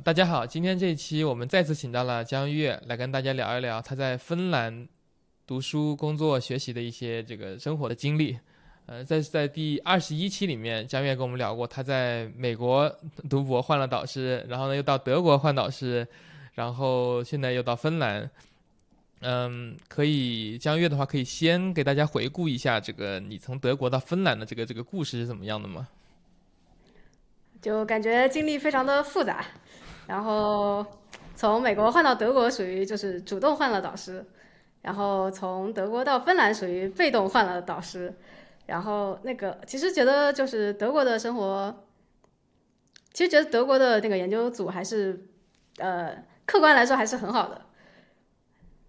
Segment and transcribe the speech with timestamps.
[0.00, 4.88] 大家好，今天这一期我们再次请到了江月来跟大家聊一聊他在芬兰
[5.46, 8.36] 读书、工作、学习的一些这个生活的经历。
[8.86, 12.90] 呃，在在第二十一期里面，江月跟我们聊过他在美国
[13.28, 16.08] 读博换了导师，然后呢又到德国换导师，
[16.54, 18.28] 然后现在又到芬兰。
[19.20, 25.86] 嗯，可以江月的话，可以先给大家回顾一下这个你从德国到芬兰的这个这个故事是怎么样的吗？
[27.60, 29.44] 就感觉经历非常的复杂。
[30.06, 30.84] 然后
[31.34, 34.22] 从美国换到德国，属于就是主动换了导师；
[34.82, 38.14] 然后从德国到芬兰，属于被动换了导师。
[38.66, 41.84] 然后那个其实觉得就是德国的生活，
[43.12, 45.28] 其实觉得德国的那个研究组还是，
[45.78, 47.60] 呃，客观来说还是很好的。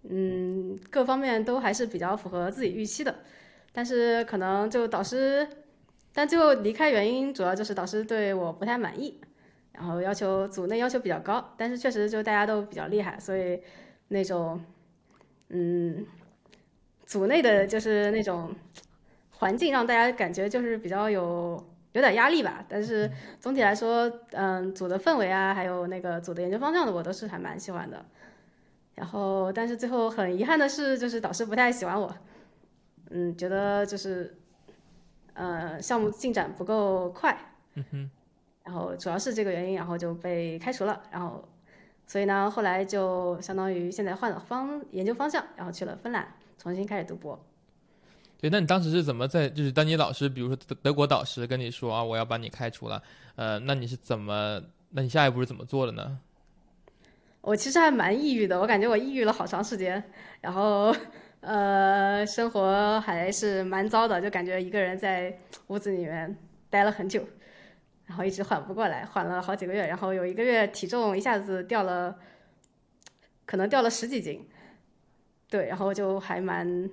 [0.08, 3.14] 嗯，各方面都还是比较符合自己预期的。
[3.72, 5.46] 但是可能就导师，
[6.12, 9.20] 但最后离开原因主要就是导师对我不太满意。
[9.74, 13.60] 然后要求组内要求比较高，但是确实就大家都比较厉害，所以
[14.08, 14.64] 那种，
[15.48, 16.06] 嗯，
[17.04, 18.54] 组内的就是那种
[19.30, 21.62] 环境让大家感觉就是比较有
[21.92, 22.64] 有点压力吧。
[22.68, 28.04] 但是总体来说，嗯，组的氛围啊，还有那个组的研究方向的，我都是还蛮喜欢的。
[28.94, 32.16] 然后，但是最后很遗憾的是，就是导师不太喜欢我，
[33.10, 34.36] 嗯，觉得就是，
[35.32, 37.36] 呃，项目进展不够快。
[38.64, 41.00] 然后主要是这个原因，然后就被开除了。
[41.10, 41.46] 然后，
[42.06, 46.26] 所以呢，后来就相当于现在换了方研究方向，然后去了芬兰，
[46.58, 47.38] 重新开始读博。
[48.40, 49.48] 对，那你当时是怎么在？
[49.48, 53.02] 就是当你老师，比如说德德国导师跟你说啊，我要把你开除了，
[53.36, 54.60] 呃，那你是怎么？
[54.90, 56.18] 那你下一步是怎么做的呢？
[57.40, 60.02] 我其实还蛮抑郁的，我感觉我抑郁了好长时间，
[60.40, 60.94] 然后
[61.40, 66.34] 呃，生活还是蛮糟的，就感觉一个人在屋子里面
[66.70, 67.22] 待了很久。
[68.06, 72.14] 然后一直缓不过来，缓了好几个月，然后有一个月体重一下子掉了，
[73.46, 74.46] 可能掉了十几斤，
[75.48, 76.90] 对，然后就还蛮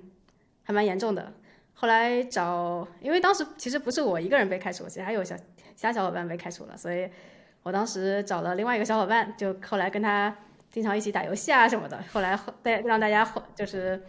[0.62, 1.34] 还蛮严重的。
[1.74, 7.06] 后来找，因为当时其实不是我一个人被开除，其实还有小其他小伙伴被开除了，所以
[7.62, 10.34] 我当时找了另外一个小伙伴，就后来跟他
[10.70, 12.02] 经常一起打游戏啊什么的。
[12.10, 14.02] 后来带让大家就是，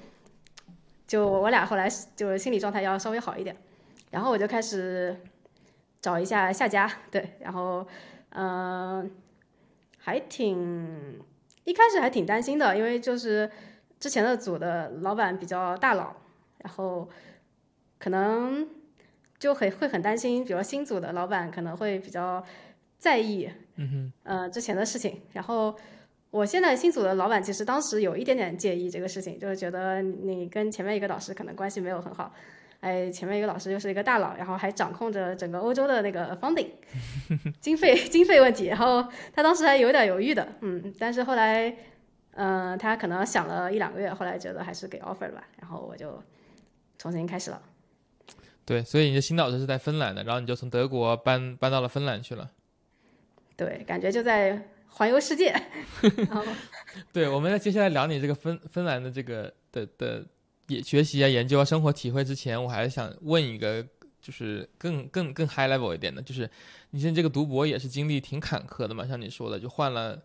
[1.06, 3.54] 就我俩后来就是心理状态要稍微好一点，
[4.10, 5.20] 然后我就开始。
[6.04, 7.88] 找一下下家，对，然后，
[8.32, 9.10] 嗯，
[9.98, 11.18] 还挺
[11.64, 13.50] 一开始还挺担心的，因为就是
[14.02, 16.14] 之前的组的老板比较大佬，
[16.58, 17.08] 然后
[17.98, 18.68] 可能
[19.40, 22.44] 就很会很担心，比如新组的老板可能会比较
[22.98, 25.22] 在意，嗯哼，呃，之前的事情。
[25.32, 25.74] 然后
[26.32, 32.34] 我现在新组的老板其实当时有一点点介意这个事情，就是觉得你跟前面一个导师可能关系没有很好。
[32.84, 36.68] 哎，前面一个老师又是一个大佬，然后还掌控着整个欧洲的那个 funding
[37.62, 39.02] 经费经费问题，然后
[39.34, 41.74] 他当时还有点犹豫的，嗯，但是后来，
[42.32, 46.22] 嗯，他可能想了一两个月，后来觉得还是给 offer 了吧，然后我就
[46.98, 47.62] 重新开始了。
[48.66, 52.52] 对，所以你的新导师是在芬兰的，然后你就从德国搬搬到了芬兰去了。
[53.56, 55.56] 对，感觉就在环游世界。
[57.14, 60.26] 对，我们来接下来聊你这个芬芬兰的这个的的。
[60.68, 63.86] 也学习啊，研究啊，生活体会之前，我还是想问一个，
[64.22, 66.50] 就是更更更 high level 一点的，就是
[66.92, 69.06] 你现在这个读博也是经历挺坎坷的嘛？
[69.06, 70.16] 像你说的，就换了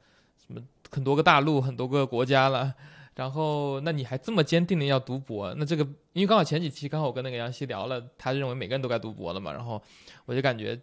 [0.47, 2.73] 什么很多个大陆，很多个国家了，
[3.17, 5.83] 然后那你还这么坚定的要读博，那这个
[6.13, 9.83] 因为刚好前几期刚好我跟那个杨希聊了，他认为每个人都该读博了嘛，然后
[10.25, 10.81] 我就感觉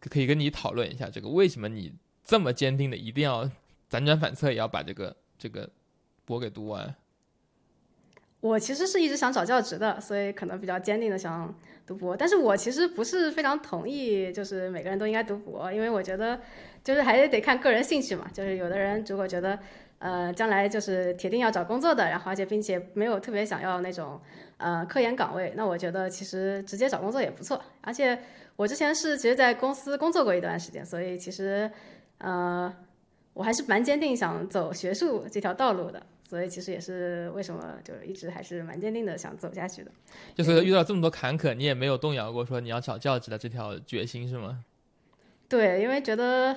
[0.00, 1.92] 可以跟你讨论一下这个为什么你
[2.24, 3.48] 这么坚定的一定要
[3.88, 5.70] 辗转反侧也要把这个这个
[6.24, 6.92] 博给读完。
[8.44, 11.52] 我其实是一直想找教职的，所以可能比较坚定的想
[11.86, 12.14] 读博。
[12.14, 16.38] 但是我其实不是非常同意，就是每个人都应该读博，因为我觉得，
[16.84, 18.26] 就是还是得看个人兴趣嘛。
[18.34, 19.58] 就是有的人如果觉得，
[19.98, 24.20] 呃，将来就是铁定要找工作的，然后而且并且没有特别想要那种，
[24.58, 27.58] 呃，科研岗位，那我觉得其实直接找工作也不错。
[27.80, 28.18] 而且
[28.56, 31.70] 我之前是其实在公司工作过一段时间，所以其实，
[32.18, 32.70] 呃，
[33.32, 36.02] 我还是蛮坚定想走学术这条道路的。
[36.28, 39.90] 所以其实也是为什么就一直还是蛮坚定的想走下去的。
[40.34, 44.64] 就是遇到这么多坎坷，你也没有动摇过说你要找教职的这条决心是吗？
[45.48, 46.56] 对，因为觉得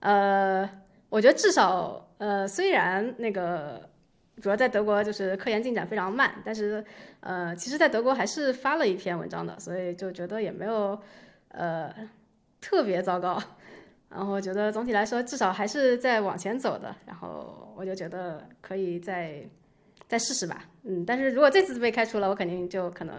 [0.00, 0.70] 呃，
[1.08, 3.88] 我觉得至少呃，虽然那个
[4.40, 6.82] 主要在德国就是科研进展非常慢，但是
[7.20, 10.98] 呃，其实在德国还是发了一篇文章的，所以就觉得也没有
[11.48, 11.92] 呃
[12.60, 13.42] 特别糟糕。
[14.08, 16.94] 然后我觉得总体来说，至少还是在往前走的。
[17.06, 19.42] 然后我就觉得可以再
[20.08, 20.64] 再试试吧。
[20.84, 23.14] 嗯，但是如果这次被开除了，我肯定就可能，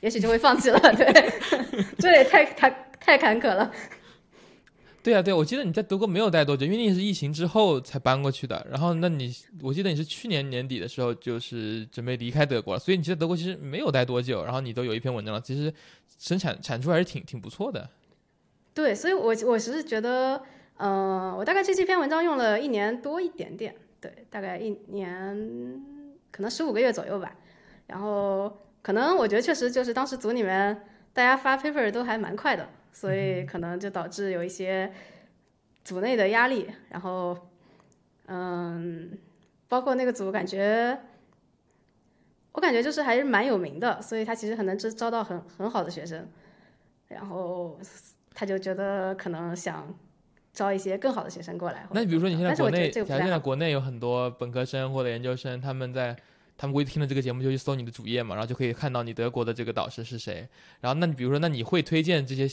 [0.00, 0.78] 也许就会放弃了。
[0.96, 1.06] 对，
[1.98, 3.70] 这也太太太坎坷了。
[5.04, 8.64] 对啊，对，我记得你在德国没有待多久，因为你是疫情之后才搬过去的。
[8.70, 15.74] 然后，那你我记得你是去年年底的时候就是准备离开德国了，所以你在德国其实没有待多久，然后你都有一篇文章了，其实
[16.18, 17.88] 生产产出还是挺挺不错的。
[18.74, 20.42] 对，所以我我其实觉得，
[20.78, 25.82] 嗯，我大概这这篇文章用了一年多一点点，对，大概一年
[26.30, 27.36] 可能十五个月左右吧。
[27.86, 32.68] 然后，可能我觉得确实就是当时组里面大家发 paper 都还蛮快的。
[32.94, 34.92] 所以可能就导致有一些
[35.82, 37.34] 组内的压力，然后，
[38.26, 39.16] 嗯，
[39.66, 41.00] 包括那个组感觉，
[42.52, 46.28] 我感觉就是还是蛮有名的，所以他其实很能招招到很很好的学生，
[47.08, 47.78] 然后
[48.34, 49.94] 他就觉得可能想
[50.52, 51.86] 招一些更好的学生过来。
[51.92, 56.16] 那比如说你现在国内，假如现在国内有很多本科生或者研究生，他们在。
[56.54, 60.46] 他们估计听了这个节目就去搜你的主页嘛，然后就可以看到你德国的这个导师是谁。
[60.80, 62.46] 然后，那你比如说，那你会推荐这些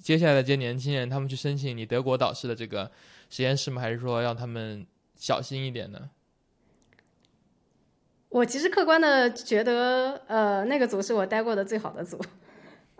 [0.00, 2.90] 接下来的这些年轻人，他们去申请你德国导师的这个
[3.28, 3.82] 实验室吗？
[3.82, 4.86] 还是说让他们
[5.16, 6.08] 小心一点呢？
[8.30, 12.18] 我其实客观的觉得，呃，那个组是我待过的最好的组。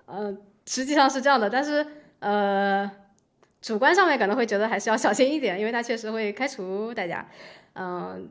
[0.04, 0.36] 呃，
[0.66, 1.86] 实际上是这样的，但是
[2.20, 2.90] 呃，
[3.60, 7.28] 主观上面可能会觉得还是要小心一点，因为他确实会开除大家。
[7.74, 8.30] 嗯。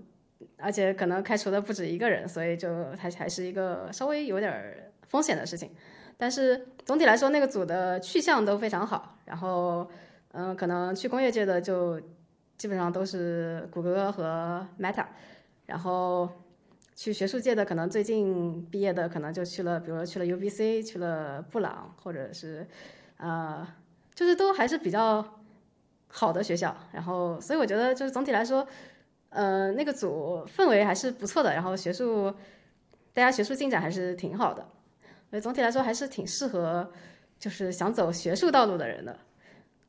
[0.58, 5.70] 而且可能开除的不止一个人，所以就还还是一个稍微有点风险的事情。
[6.18, 9.18] 但是总体来说，那个组的去向都非常好。
[9.26, 9.90] 然后，
[10.32, 12.00] 嗯，可能去工业界的就
[12.58, 15.06] 基本上都是谷歌和 Meta。
[15.66, 16.30] 然后
[16.96, 22.66] 去学术界的，可能最近毕业的可能就去了，比如说去了 UBC，去了布朗，或者是
[23.20, 23.66] 呃，
[24.14, 25.24] 就是都还是比较
[26.08, 26.76] 好的学校。
[26.92, 28.68] 然后，所以我觉得就是总体来说。
[29.32, 32.34] 呃，那个组氛围还是不错的，然后学术，
[33.14, 34.68] 大家学术进展还是挺好的，
[35.30, 36.92] 所以总体来说还是挺适合，
[37.38, 39.16] 就是想走学术道路的人的。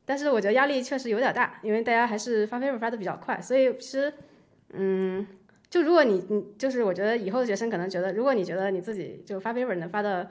[0.05, 4.13] 但是我觉得压力确实有点大，因为大家还是发 paper 发的比较快，所以其实，
[4.73, 5.25] 嗯，
[5.71, 10.29] 就如果你你就是我觉得以后的学生可能觉得，如果你觉得你自己就发 paper 能发的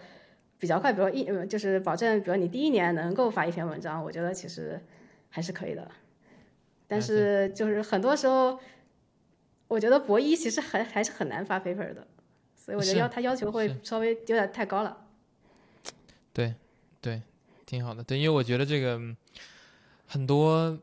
[0.60, 4.80] 比较快，比如一就是保证，比如你第一年能够发一篇文章，我觉得其实
[5.28, 5.90] 还是可以的。
[6.86, 8.56] 但是就是很多时候。
[9.70, 12.04] 我觉得博一其实还还是很难发 paper 的，
[12.56, 15.06] 所以我觉得要他要求会稍微有点太高了。
[16.32, 16.52] 对，
[17.00, 17.22] 对，
[17.64, 18.02] 挺好的。
[18.02, 19.00] 对，因为我觉得这个
[20.08, 20.76] 很多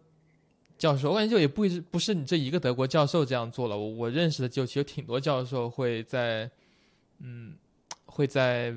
[0.78, 3.78] 教授，我感觉就也不是不是你这一个德国教授这样做了。
[3.78, 6.50] 我我认识的就其实挺多教授会在，
[7.20, 7.58] 嗯，
[8.06, 8.74] 会在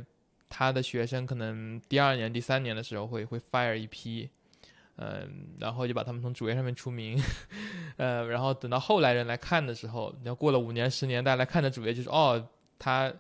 [0.51, 4.29] 他的学生可能第二年、第三年的时候会会 fire 一批。
[5.03, 7.19] 嗯，然后就把他们从主页上面除名，
[7.97, 12.47] 呃，然后等到后来人来看的时候，你要过了五年、十年，大家来看的主页就是哦，
[12.79, 13.11] 他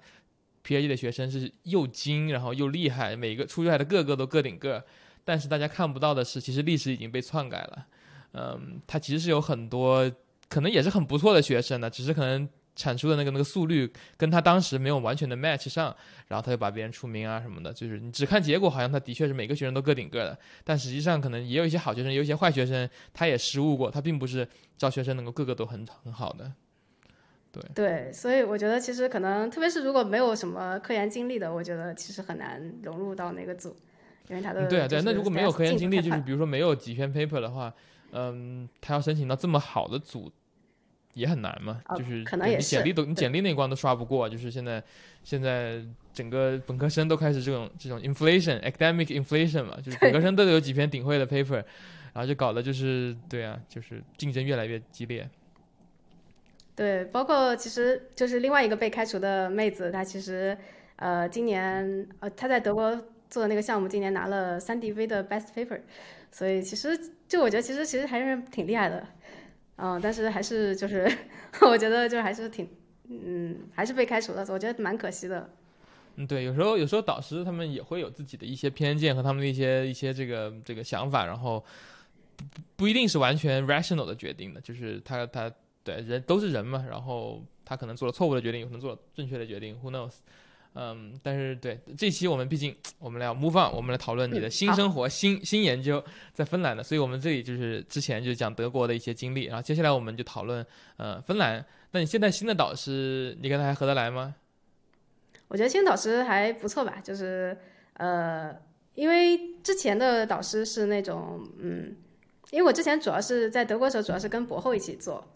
[0.62, 4.84] PhD 的学生是又精，然后又厉害，每个出出来的个个都个顶个。
[5.24, 7.86] 但是大家看不到的是，其实历史已经被篡改了。
[8.34, 10.12] 嗯，他其实是有很多
[10.50, 12.46] 可能也是很不错的学生的，只是可能。
[12.80, 15.94] 产出的那个那个速率跟他当时没有完全的 match 上，
[16.28, 24.48] 然后他就把别人出名啊什么的，就是你只看结果，好像他的确是每个学生都个顶个的，但实际上可能也有一些好学生，有一些坏学生，他也失误过，他并不是
[24.78, 26.50] 招学生能够个个都很很好的。
[27.52, 33.76] 对对，所以我觉得其实可能，特别是如果没有什么科研经历的，我觉得其实很难融入到那个组，
[34.28, 37.74] 因为他的对啊对，那如果没有科研经历，就是比如说没有几篇 paper 的话，
[38.12, 40.32] 嗯，他要申请到这么好的组。
[41.14, 44.82] 也很难嘛，就是可能你简历都你简历那关都刷不过，就是现在
[45.24, 45.82] 现在
[46.14, 51.64] 整个本科生都开始这种这种 inflation academic inflation 嘛，就是本科生都有几篇顶会的 paper，
[52.12, 55.28] 然后就搞得就是对啊，就是竞争越来越激烈。
[56.76, 60.56] 对，包括其实就是另外一个被开除的妹子，她其实
[60.96, 62.90] 呃今年呃她在德国
[63.28, 65.80] 做的那个项目，今年拿了三 D V 的 best paper，
[66.30, 69.04] 所以其实就我觉得其实其实还是挺厉害的。
[69.82, 71.10] 嗯，但是还是就是，
[71.62, 72.68] 我觉得就还是挺，
[73.08, 75.48] 嗯，还是被开除了，我觉得蛮可惜的。
[76.16, 81.64] 嗯，对，有时候有时候导师他们也会有自己的一些偏见和他们的一些一些这个这个想法，然后
[82.36, 82.44] 不
[82.76, 85.50] 不一定是完全 rational 的决定的，就是他他
[85.82, 90.16] 对人都是人嘛，然后他可能做了错误的决定，有可能做了正确的决定，who knows。
[90.74, 100.64] 嗯，但是对这期我们毕竟我们来 move on，我们来讨论你的新生活、新新研究在芬兰的，所以我们这里就是之前就讲德国的一些经历，然后接下来我们就讨论
[100.96, 101.64] 呃芬兰。
[101.90, 104.36] 那你现在新的导师，你跟他还合得来吗？
[105.48, 107.58] 我觉得新导师还不错吧，就是
[107.94, 108.54] 呃，
[108.94, 111.96] 因为之前的导师是那种嗯，
[112.52, 115.26] 因为我之前主要是在德国的时候，主要是跟博后一起做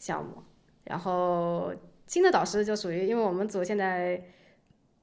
[0.00, 0.42] 项目，
[0.82, 1.72] 然后
[2.08, 4.20] 新的导师就属于因为我们组现在。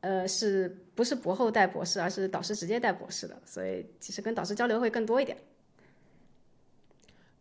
[0.01, 5.38] 呃，是不是博后带博士，而是导师直接带博士的，所以其实跟导师交流会更多一点。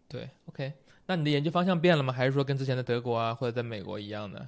[0.08, 0.72] 对，OK，
[1.06, 2.12] 那你的研究方向变了吗？
[2.12, 4.46] 还是说跟之前的德国啊或者在美国一样的？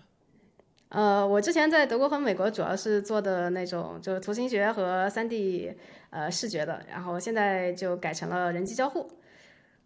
[0.90, 5.74] 呃，我之前在德国和美国主要是做的那种就是图形学和三 D
[6.08, 9.10] 呃视觉的，然后现在就改成了人机交互。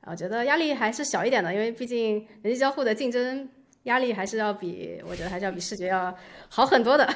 [0.03, 3.49] 我觉得压力还是小一点的，因为毕竟人机交互的竞争
[3.85, 6.17] 压力还是要比我觉得还是要比视觉要
[6.49, 7.13] 好很多的。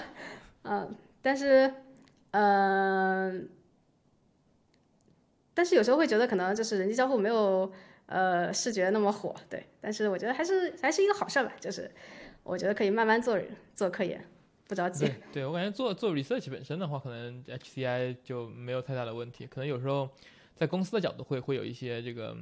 [0.68, 1.72] 嗯，但是
[2.32, 3.48] 嗯，
[5.54, 7.72] 但是有时候会觉得可能就是人机交互没有
[8.06, 9.64] 呃视觉那么火，对。
[9.80, 11.90] 但是我觉得还是还是一个好事吧，就是。
[12.48, 13.36] 我觉得可以慢慢做
[13.74, 14.24] 做科研，
[14.68, 15.12] 不着急。
[15.32, 19.48] 对我感觉做做 research 本身的话，可能 HCI 就没有太大的问题。
[19.48, 20.08] 可能有时候
[20.54, 22.36] 在公司的角度会会有一些这个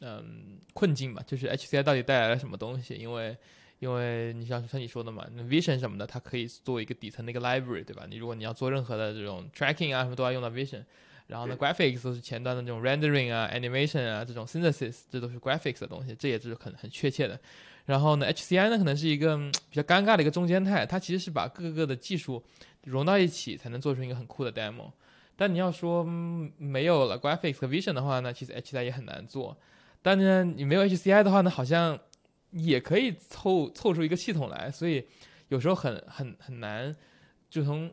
[0.00, 2.94] 嗯困境吧，就是 HCI 到底带来了什么东西？
[2.94, 3.36] 因为
[3.84, 8.06] 因为你像像你说的嘛，Vision 什么的，它可以做一个底层的一个 library，对吧？
[8.08, 10.82] 你如果你要做任何的这种 tracking 啊什么都要用到 Vision。
[11.26, 17.38] 然后呢，graphics 都是前端的这种 rendering 啊、animation 啊这种 synthesis，这都是 graphics 的东西，这也是很很确切的。
[17.84, 22.42] 然后呢，HCI 呢可能是一个比较尴尬的一个中间态，它其实是把各个的技术
[22.84, 24.90] 融到一起，才能做出一个很酷的 demo。
[25.36, 29.54] 但你要说没有了 graphics 和 vision 的话呢，其实 HCI 也很难做。
[30.00, 31.98] 但呢，你没有 HCI 的话呢，好像
[32.54, 34.70] 也可以凑凑出一个系统来。
[34.70, 35.06] 所以
[35.48, 36.94] 有时候很很很难，
[37.50, 37.92] 就从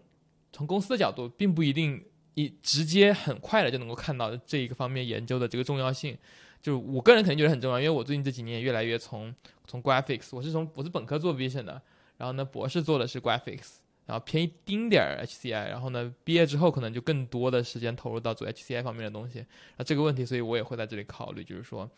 [0.53, 2.03] 从公司的角度，并不一定
[2.33, 6.17] 一直接很快的就能够看到这一个方面研究的这个重要性。
[6.61, 9.33] 就我个人肯定觉得很重要，因为我最近这几年也越来越从
[9.65, 11.81] 从 graphics，我是从我是本科做 vision 的，
[12.17, 19.43] 然后呢博士做的是 graphics，然后偏一丁点儿 HCI，然后呢毕业之后可能就更多的时间投入到做 HCI 方面的东西。
[19.75, 21.89] 那这个问题，所以我也会在这里考虑，就是说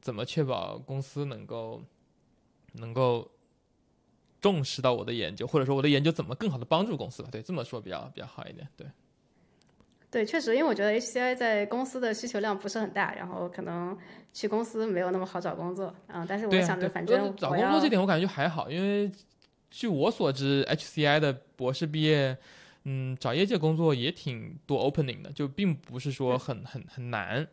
[0.00, 1.80] 怎么确保公司能够
[2.78, 3.30] 能够
[4.40, 7.28] 重视到我的研究，或者说我的研究怎么更好的帮助公司吧？
[7.30, 8.86] 对，这么说比较比较好一点，对。
[10.10, 13.94] 对，确实，因为我觉得 HCI 在公司的需求量不是很大，然后可能
[14.32, 16.24] 去公司没有那么好找工作啊。
[16.26, 19.12] 但是我想着，反正找工作这点我感觉就还好，因为
[19.70, 22.38] 据我所知，HCI 的博士毕业，
[22.84, 27.46] 嗯，找业界工作也挺多 opening 的，就并不是说很很很难。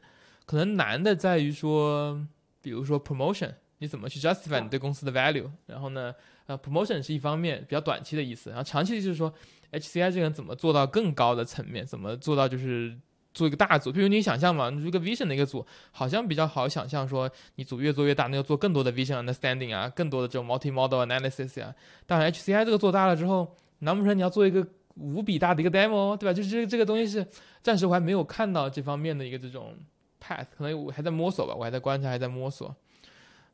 [0.45, 2.25] 可能难的在于说，
[2.61, 5.49] 比如说 promotion，你怎么去 justify 你对公司的 value？
[5.65, 6.13] 然后呢，
[6.47, 9.33] 呃，promotion 是一方面比较短期的意思，然后长期就是说。
[9.71, 11.85] HCI 这个人怎么做到更高的层面？
[11.85, 12.97] 怎么做到就是
[13.33, 13.91] 做一个大组？
[13.91, 21.75] 比如你想象嘛，你一个 vision 的一个组，好像比较好想象说，你组越做越大，那要做更多的 vision understanding 啊，更多的这种 multi-model analysis 呀。
[22.05, 26.31] 但 HCI 这个做大了之后，难不成你要做一个无比大的一个 demo，对吧？
[26.31, 27.27] 就是这这个东西是
[27.61, 29.75] 暂时我还没有看到这方面的一个这种
[30.23, 32.73] path，可能我还在摸索吧，我还在观察，还在摸索。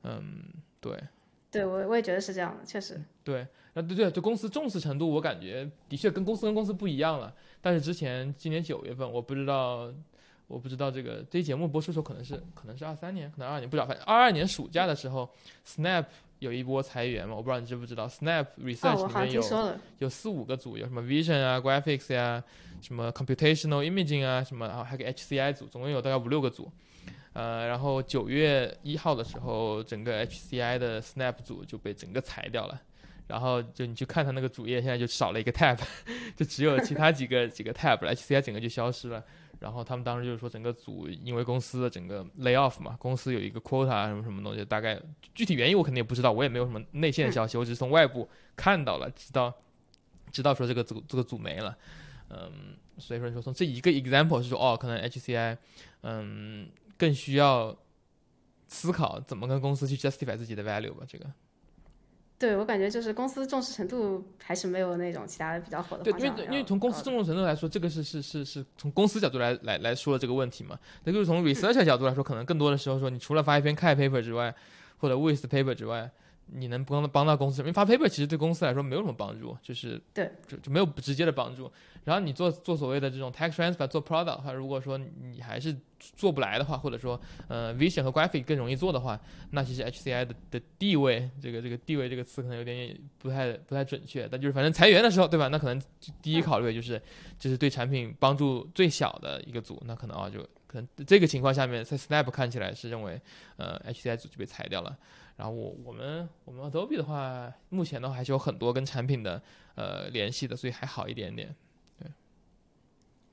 [0.03, 0.43] 嗯，
[0.79, 0.98] 对。
[1.50, 3.01] 对，我我也觉得是这样的，确实。
[3.24, 3.46] 对。
[3.74, 7.34] 那，对对，就公司重视程度，我感觉的确跟公司跟公司不一样了。
[7.62, 9.89] 但是之前今年九月份，我不知道，
[10.48, 15.29] 我不知道这个这期节目播出的时候可能是可能是二三年，可能二二年不知道，反正二二年暑假的时候
[15.65, 16.05] ，Snap
[16.39, 22.43] 有一波裁员嘛，我不知道你知不知道，Snap Research 里面有有四五个组，有什么 Vision 啊、Graphics 呀、
[22.81, 26.70] 什么 Computational Imaging 啊，什么，然后还有个 HCI 组，总共有大概五六个组。
[27.34, 32.82] 呃，然后九月一号的时候，整个 HCI 的 Snap 组就被整个裁掉了。
[33.28, 35.80] 然后就你去看他那个主页，现在就少了一个 tab，
[36.36, 39.24] 就只有其他几个几个 tab，HCI 整个就消失了。
[39.60, 45.00] 然后他们当时就是说，整个组因为公司的整个 lay off 嘛，公司有一个 quota 什么什么东西，大概
[45.34, 49.54] 具体原因我肯定也不知道，我也没有什么内线的消息，我只是从外部看到了，知道
[50.32, 51.78] 知道说这个组这个组没了。
[52.30, 55.58] 嗯，所以说你说从这一个 example 是说，哦，可能 HCI
[56.02, 56.70] 嗯
[57.01, 57.75] 更需要
[58.67, 61.25] 思考怎么跟公司去 justify 自己的 value 吧，这个。
[62.38, 66.03] 对我感觉就是公司重视程度还是没有那种其他的比较火的。
[66.03, 70.77] 对，因为因为从公司重视程度来说，这个是是是是从公司角度来来来说的这个问题嘛。
[71.03, 74.53] 那就是从 research 角度来说，可能更多的时候说，你除了发一篇 K paper 之外，
[74.98, 76.12] 或者 waste paper 之外。
[76.53, 81.72] 你能帮帮到公司，因为发 paper 其实对公司来说没有什么帮助，就是对，就就没有直接的帮助。
[82.03, 89.20] 然后你做做所谓的这种 tech transfer 做 product 的话，如果说你还是做不来的话，或者说呃 vision 和 graphic 更容易做的话，
[89.51, 94.27] 那其实 HCI 的的地位，这个这个地位这个词可能有点不太不太准确。
[94.27, 95.48] 但就是反正裁员的时候，对吧？
[95.50, 95.79] 那可能
[96.24, 97.00] 第一考虑就是
[97.38, 103.22] 就是对产品帮助最小的一个组，那可能啊就可能这个情况下面，在 Snap 看起来是认为
[103.58, 104.98] 呃 HCI 组就被裁掉了。
[105.42, 109.42] 然后我我们我们 Adobe 的话，目前的话还是有很多跟产品的
[109.74, 111.56] 呃联系的，所以还好一点点。
[111.98, 112.08] 对，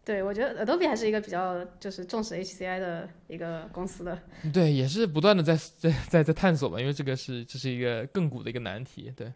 [0.07, 4.19] 对我觉得 Adobe 还是一个比较就是重视 HCI 的一个公司的。
[4.55, 9.13] 对，也是不断的在在在在探索吧，因为这个是这是一个亘古的一个难题。
[9.15, 9.33] 对，对，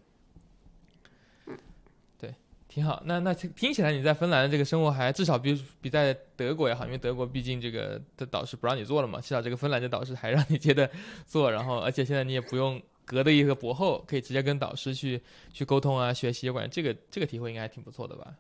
[2.73, 3.03] 挺好。
[3.05, 10.91] 那那听起来你在芬兰的这个生活还至少比比在德国也好，因为德国毕竟这个的导师不让你做了嘛，至少这个芬兰的导师还让你接着
[11.27, 15.21] 做，然后而且现在你也不用隔的一个博后，可以直接跟导师去
[15.53, 18.35] 去沟通啊、学习，我感觉这个这个体会应该还挺不错的吧？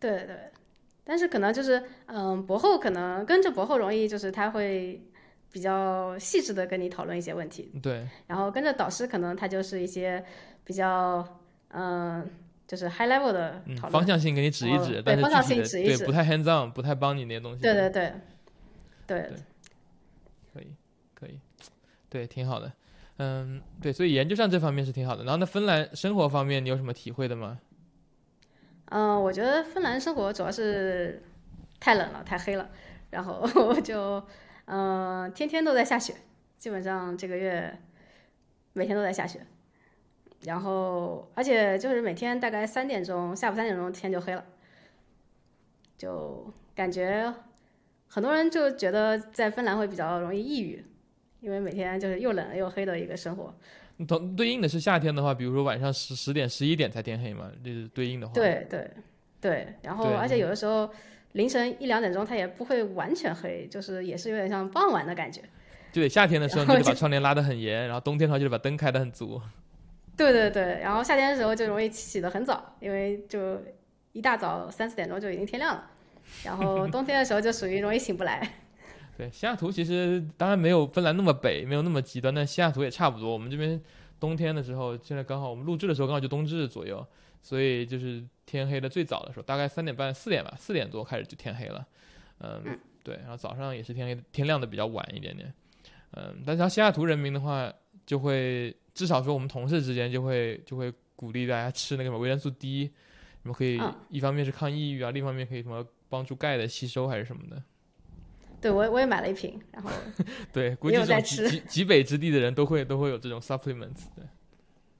[0.00, 0.34] 对对，
[1.04, 4.98] 但是可能就是嗯，博后可能跟着博后容易就是他会
[5.52, 10.24] 比较细致的跟你讨论一些问题，对，然后跟着导师可能他就是一些
[10.64, 11.22] 比较
[11.68, 12.26] 嗯。
[12.66, 17.62] 就是 high level 的讨论，方向性给你指一指，但是方向性指一指，对，不太 hands on，不太帮你那些东西。
[17.62, 18.12] 对对对，
[19.06, 19.30] 对，
[20.52, 20.66] 可以，
[21.14, 21.38] 可以，
[22.08, 22.72] 对，挺好的，
[23.18, 25.22] 嗯，对，所以研究上这方面是挺好的。
[25.22, 27.58] 然后那芬兰生活方面，你有什么体会的吗？
[28.86, 31.22] 嗯，我觉得芬兰生活主要是
[31.78, 32.68] 太冷了，太黑了，
[33.10, 33.48] 然后
[33.80, 34.24] 就
[34.64, 36.14] 嗯，天天都在下雪，
[36.58, 37.78] 基本上这个月
[38.72, 39.46] 每天都在下雪。
[40.46, 44.44] 然后，而且就是每天大概三点钟，下午三点钟天就黑了，
[45.98, 47.34] 就感觉
[48.06, 50.84] 很多人就觉得在芬兰会比较容易抑郁，
[51.40, 53.52] 因为每天就是又冷又黑的一个生活。
[54.06, 58.32] 同对应的是夏天的话，比如说晚上十十点、十一点才天黑嘛，就是对应的话。
[58.32, 58.88] 对对
[59.40, 60.88] 对，然后而且有的时候
[61.32, 65.42] 凌晨一两点钟它也不会完全黑，就是也是有点像傍晚的感觉。
[65.92, 69.42] 对，夏天的时候你就把窗帘拉得很严，然后冬天的话就把灯开得很足。
[70.16, 73.60] 对对对，然后夏天的时候就容易起得很早，因为就
[74.12, 75.90] 一大早三四点钟就已经天亮了。
[76.42, 78.40] 然后冬天的时候就属于容易醒不来。
[79.16, 83.32] 对，西雅图其实当然没有芬兰那么北，没有那么极端，但西雅图也差不多。
[83.32, 83.80] 我们这边
[84.18, 87.06] 冬天的时候，现在刚好我们录制的时候刚好就冬至左右，
[87.42, 91.86] 所以就是天黑的最早的时候，大概三点半四点吧，四点多开始就天黑了。
[92.40, 95.52] 嗯，对，然后早上也是天黑天亮的比较晚一点点。
[96.12, 97.72] 嗯，但是像西雅图人民的话，
[98.06, 98.74] 就会。
[98.96, 102.90] 至少说，我们同事之间就会就会鼓励大家吃那个什么维生素 D，
[103.42, 107.62] 你们可以一方面是抗抑郁啊，另一方面可以什么帮助钙的吸收还是什么的。
[108.58, 109.90] 对，我我也买了一瓶，然后
[110.50, 114.06] 对，估计这极极北之地的人都会都会有这种 supplements。
[114.16, 114.24] 对，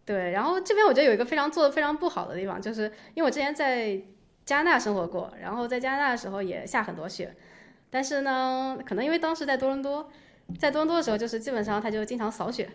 [0.04, 2.82] 对，然后这边我觉得有一个非常做的非常不好的地方，就是
[3.14, 3.98] 因为我之前在
[4.44, 7.34] 加拿大生活过，然后在加拿大的时候也下很多雪，
[7.88, 10.10] 但是呢，可能因为当时在多伦多，
[10.58, 12.68] 在多伦多的时候就是基本上他就经常扫雪。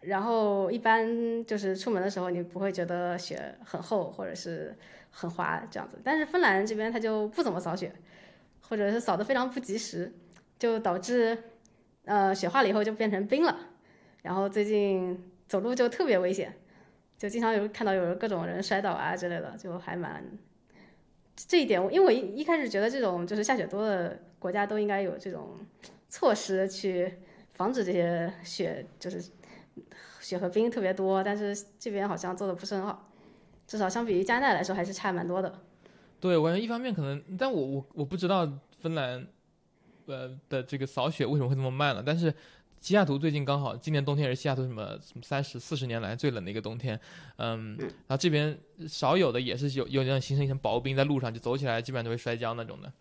[0.00, 4.72] 然后一般就是出门的时候，你不会觉得雪很厚或者是
[5.10, 5.98] 很滑这样子。
[6.04, 7.92] 但是芬兰这边它就不怎么扫雪，
[8.60, 10.12] 或者是扫的非常不及时，
[10.56, 11.36] 就导致
[12.04, 13.58] 呃雪化了以后就变成冰了。
[14.22, 16.54] 然后最近走路就特别危险，
[17.16, 20.24] 就经常有看到有各种人摔倒啊之类的，就还蛮
[21.34, 21.82] 这一点。
[21.92, 25.58] 因为我一一开始觉得这种就是下雪多的国家都应该有这种
[26.08, 27.12] 措施去
[27.50, 29.20] 防止这些雪就是。
[30.20, 33.10] 雪和冰特别多，但是这边好像做的不是很好，
[33.66, 35.60] 至少相比于加拿大来说还是差蛮多的。
[36.20, 39.26] 对，我感觉一方面可能，但我我我不知道芬兰，
[40.06, 42.02] 呃的这个扫雪为什么会这么慢了。
[42.04, 42.34] 但是
[42.80, 46.98] 西雅图最近刚好今年冬天也是西雅图什么什么三十四十年来最冷的一个冬天，
[47.36, 52.92] 嗯，然后这边少有的也是有有那种形成一层薄冰在路上，就走起来基本上都会摔跤那种的。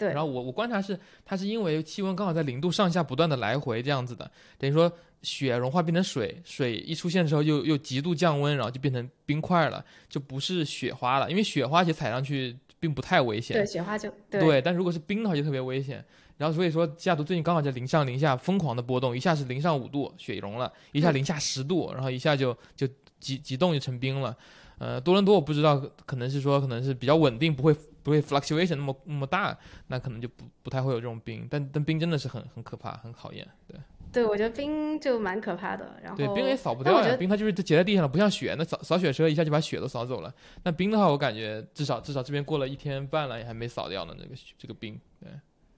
[0.00, 4.90] 对，然后我我观察是它是因为气温刚好在零度上下不断的来回这样子的，等于说。
[5.22, 11.30] 雪融化变成水，水一出现的时候又又极度降温，然后就变成冰块了，就不是雪花了。
[11.30, 13.54] 因为雪花其实踩上去并不太危险。
[13.54, 14.62] 对，雪花就对。
[14.62, 16.02] 但如果是冰的话就特别危险。
[16.38, 22.88] 然后所以说西雅图最近刚好在零上零下疯狂的波动，一下是零上五度雪融了，一下零下十度，然后一下就就
[23.20, 24.34] 几几冻就成冰了。
[24.78, 29.56] 呃，多伦多我不知道，可能是说可能是比较稳定，不会不会 fluctuation 那么那么大，
[29.88, 31.46] 那可能就不不太会有这种冰。
[31.50, 33.78] 但但冰真的是很很可怕，很考验，对。
[34.12, 35.96] 对，我觉得冰就蛮可怕的。
[36.02, 40.34] 然后对冰也扫不掉呀，冰它就是结在地上了，不像雪，那扫扫雪车一下就把雪都扫走了。
[40.64, 44.14] 那冰的话，我感觉至少至少这边过了一天半了，也还没扫掉呢。
[44.18, 45.30] 这个这个冰，对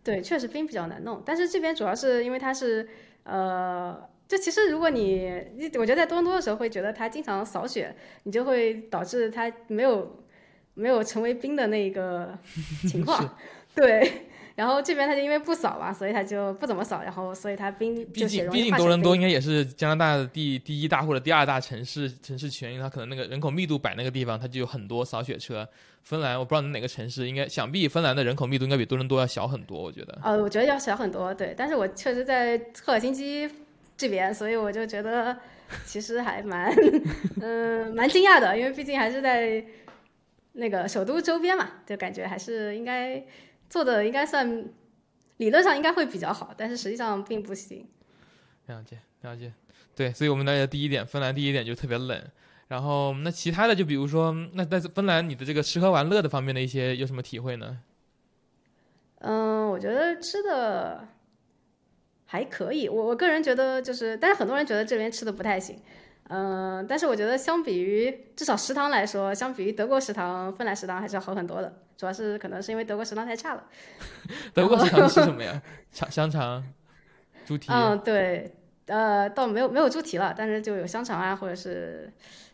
[0.03, 1.23] 对，确实冰比较难弄。
[1.27, 2.89] 但是这边主要是因为它是
[3.25, 10.22] 呃，就其实如果你你我觉得在多伦多的时候会觉得它经常扫雪，你就会导致它没有
[10.75, 12.37] 没有成为冰的那个
[12.89, 13.37] 情况，
[13.75, 14.27] 对。
[14.55, 25.67] 然后这边他就因为不扫嘛，所以他就不怎么扫，然后所以他冰毕竟毕竟多伦多应该也是加拿大的第第一大或者第二大城市城市群，它可能那个人口密度摆那个地方，它就有很多扫雪车。
[26.03, 30.19] 芬兰我不知道哪个城市，应该想必芬兰的人口密度应该比多伦多要小很多，我觉得。
[30.23, 31.55] 呃，我觉得要小很多，对。
[31.57, 33.49] 但是我确实在赫尔辛基
[33.97, 35.35] 这边，所以我就觉得
[35.87, 36.71] 其实还蛮
[37.41, 39.65] 嗯蛮惊讶的，因为毕竟还是在
[40.53, 43.25] 那个首都周边嘛，就感觉还是应该。
[43.73, 44.69] 做的应该算，
[45.39, 47.89] 理论上应该会比较好，但是实际上并不行。
[48.67, 49.51] 了解了解，
[49.97, 52.23] 对，所以我们了解第一点，芬兰第一点就特别冷，
[52.69, 57.81] 然后那其他的就比如说，那在芬兰你的这个吃喝玩乐的方面的一些有什么体会呢？
[59.21, 61.09] 嗯，我觉得吃的
[62.27, 62.91] 还可以。
[62.91, 65.81] 我我个人觉得就是，但是很多人觉得这边吃的不太行。
[66.29, 71.73] 嗯，但是我觉得相比于至少食堂来说，相比于德国食堂，芬兰食堂还是要好很多的。
[71.97, 73.65] 主要是可能是因为德国食堂太差了。
[74.55, 75.61] 德国食堂吃什么呀？
[75.91, 76.65] 香、香肠、
[77.45, 77.71] 猪蹄？
[77.71, 78.55] 嗯，对，
[78.87, 82.11] 呃，倒没有没有猪蹄了，但是就有香肠啊，或者是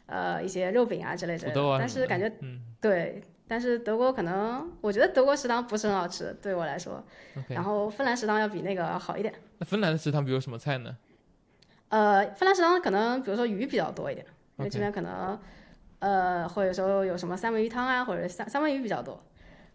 [0.07, 1.51] 呃一些肉饼啊之类的。
[1.79, 3.23] 但是感觉，嗯，对。
[3.51, 7.03] 但是德国可能，我觉得德国食堂不是很好吃，对我来说。
[7.49, 9.33] 然后芬兰食堂要比那个好一点。
[9.57, 10.95] 那芬兰的食堂比如什么菜呢？
[11.89, 14.27] 呃，芬兰食堂可能比如说鱼比较多一点，
[14.59, 15.39] 因为这边可能，
[16.01, 19.23] 呃，或者说有什么三文鱼汤啊，或者三三文鱼比较多，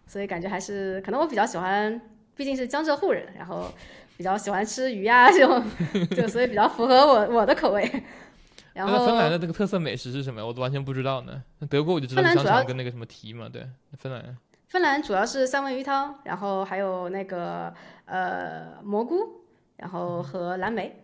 [0.05, 1.99] 所以感觉还是可能我比较喜欢，
[2.35, 3.71] 毕竟是江浙沪人，然后
[4.15, 5.63] 比较喜欢吃鱼啊这种，
[6.11, 8.03] 就所以比较符合我我的口味。
[8.73, 10.45] 然后芬兰的这个特色美食是什么呀？
[10.45, 11.43] 我都完全不知道呢。
[11.59, 13.67] 那德国我就知道香肠跟那个什么蹄嘛，对。
[13.97, 17.71] 芬兰，芬兰主要是三文鱼汤，然后还有那个
[18.05, 19.43] 呃蘑菇，
[19.77, 21.02] 然后和蓝莓。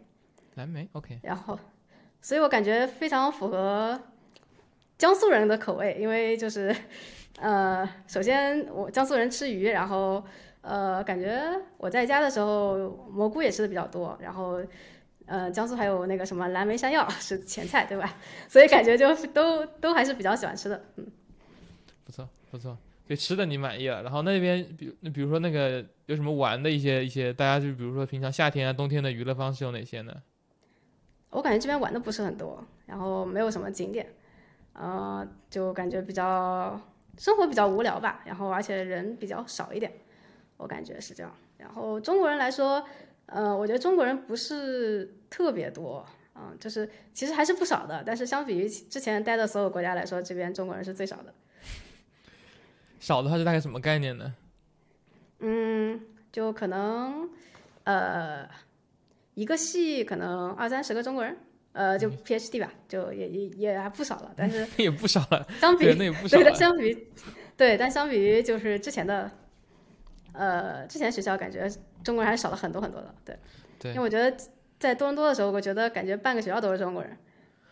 [0.59, 1.17] 蓝莓，OK。
[1.23, 1.57] 然后，
[2.21, 3.99] 所以我感觉非常符合
[4.97, 6.75] 江苏人的口味，因为就是
[7.39, 10.23] 呃，首先我江苏人吃鱼，然后
[10.61, 11.41] 呃，感觉
[11.77, 14.61] 我在家的时候蘑菇也吃的比较多，然后。
[15.31, 18.17] 呃，江苏还有那个什么蓝莓山药是前菜，对吧？
[18.49, 21.05] 所以感觉就都都还是比较喜欢吃的，嗯。
[22.03, 24.01] 不错不错，对吃的你满意了。
[24.01, 30.11] 然后那边，比那比如说那个有什么玩的一些一些，大家就比如说平常夏天啊、冬天的娱乐方式有哪些呢？
[31.29, 34.07] 我感觉这边玩的不是很多，然后没有什么景点，
[34.73, 36.79] 呃，就感觉比较
[37.17, 38.21] 生活比较无聊吧。
[38.25, 39.91] 然后而且人比较少一点，
[40.57, 41.31] 我感觉是这样。
[41.57, 42.85] 然后中国人来说。
[43.31, 51.31] 呃，我觉得中国人不是特别多，嗯，就是其实还是不少的，但是相比于之前待的所有国家来说，这边中国人是最少的。
[52.99, 54.33] 少的话是大概什么概念呢？
[55.41, 57.29] 嗯，就可能，
[57.83, 58.49] 呃，
[59.39, 61.37] 一个系可能二三十个中国人，
[61.71, 67.07] 呃，就 PhD 吧，就也也也还不少了，但是也不少了，相比那也不少了，相比
[67.55, 69.31] 对，但相比于就是之前的，
[70.33, 71.69] 呃，之前学校感觉。
[72.01, 73.37] 中国人还少了很多很多的，对，
[73.77, 74.33] 对，因为我觉得
[74.79, 77.11] 在多伦多的时候，我觉得感觉半个学校都是中国人。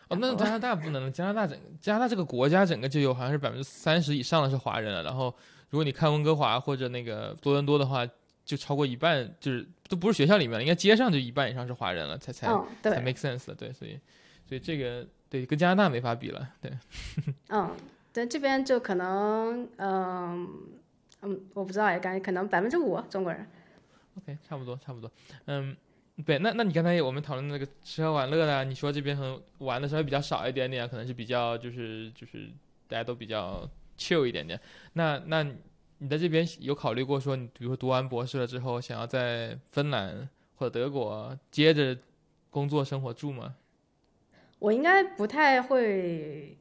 [0.09, 5.01] 哦，那加拿大不能，加拿大整加拿大这个国家整个就有好像是百分之三十以上的是华人了。
[5.01, 5.33] 然后
[5.69, 8.05] 如果你看温哥华或者那个多伦多的话，
[8.47, 12.47] 就超过一半，就是都不是学校里面了，应该街上就一半以上是华人了，才才
[12.81, 13.99] 才 make sense 对，所以
[14.47, 16.71] 所以这个对跟加拿大没法比了，对。
[17.49, 17.75] 嗯，
[18.13, 20.47] 对这边就可能，嗯
[21.23, 23.45] 嗯，我不知道也感觉可能百分之五中国人。
[24.17, 25.11] OK，差不多，差不多。
[25.47, 25.75] 嗯，
[26.25, 32.49] 对，那那你刚才我们讨论那个吃喝玩乐的，你说这边很玩的稍微比较少一点点，可能是比较就是就是
[32.87, 34.57] 大家都比较 chill 一点点。
[34.93, 35.45] 那那
[35.99, 41.97] 你在这边有考虑过说，你比如说读完博士了之后，想要在芬兰或者德国接着
[42.49, 43.55] 工作、生活、住吗？
[44.59, 46.57] 我应该不太会，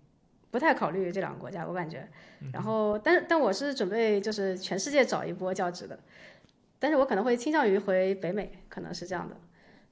[0.51, 2.09] 不太考虑这两个国家，我感觉。
[2.53, 5.99] 然后，但但我是准备就是全世界找一波教职的。
[6.79, 9.35] 但是我可能会倾向于回北美，可能是这样的。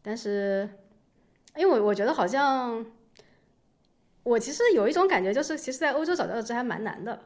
[0.02, 0.68] 但是，
[1.56, 2.84] 因为我我觉得好像，
[4.22, 7.18] 我其实有一种感觉，就是其实，在欧洲找教职还蛮难的。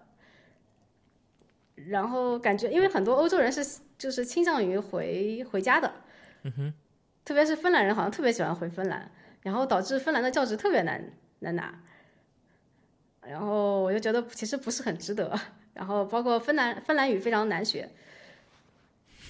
[1.87, 5.93] 然后感觉，因为很多欧洲人是就是倾向于回回家的，
[6.43, 6.75] 嗯哼。
[7.25, 9.11] 特别是芬兰人，好像特别喜欢回芬兰，
[9.43, 11.79] 然后导致芬兰的教职特别难难拿。
[13.23, 15.39] 然后我就觉得其实不是很值得。
[15.75, 17.89] 然后包括芬兰芬兰语非常难学。